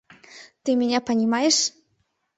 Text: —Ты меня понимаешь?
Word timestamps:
—Ты 0.63 0.71
меня 0.81 0.99
понимаешь? 1.09 1.61